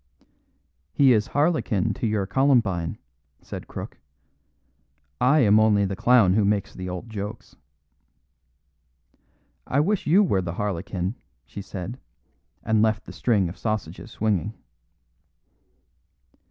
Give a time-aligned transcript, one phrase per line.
[0.93, 2.97] "He is harlequin to your columbine,"
[3.43, 3.99] said Crook.
[5.21, 7.55] "I am only the clown who makes the old jokes."
[9.67, 11.99] "I wish you were the harlequin," she said,
[12.63, 14.55] and left the string of sausages swinging.